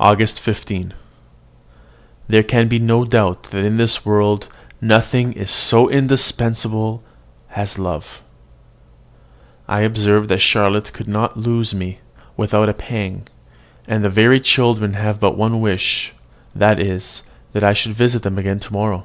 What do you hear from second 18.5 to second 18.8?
to